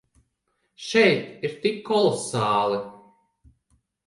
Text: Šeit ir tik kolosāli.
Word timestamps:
Šeit 0.85 1.27
ir 1.49 1.53
tik 1.67 1.77
kolosāli. 1.91 2.81